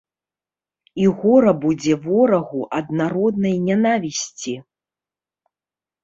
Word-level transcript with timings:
І 1.01 1.09
гора 1.17 1.51
будзе 1.65 1.93
ворагу 2.05 2.61
ад 2.77 2.85
народнай 3.01 3.53
нянавісці! 3.67 4.55